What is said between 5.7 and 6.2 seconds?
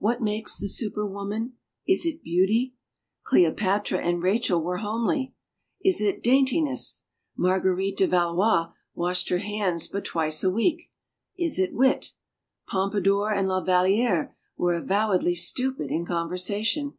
Is